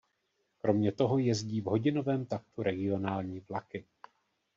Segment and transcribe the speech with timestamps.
[0.61, 3.85] Kromě toho jezdí v hodinovém taktu regionální vlaky.